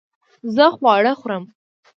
زه 0.55 0.65
خواړه 0.77 1.13
خورم 1.21 1.43